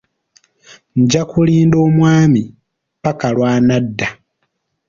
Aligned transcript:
Nja 1.01 1.21
kulinda 1.31 1.77
omwami 1.85 2.43
ppaka 3.01 3.27
lw'anadda. 3.35 4.07